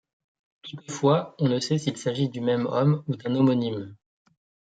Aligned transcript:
Toutefois, 0.63 1.35
on 1.37 1.47
ne 1.47 1.59
sait 1.59 1.77
s'il 1.77 1.95
s'agit 1.95 2.27
du 2.27 2.41
même 2.41 2.65
homme 2.65 3.03
ou 3.05 3.15
d'un 3.15 3.35
homonyme. 3.35 3.95